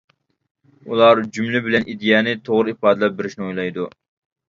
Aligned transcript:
ئۇلار 0.91 1.21
جۈملە 1.35 1.63
بىلەن 1.69 1.87
ئىدىيەنى 1.93 2.37
توغرا 2.51 2.77
ئىپادىلەپ 2.77 3.19
بېرىشنى 3.23 3.51
ئويلايدۇ. 3.51 3.91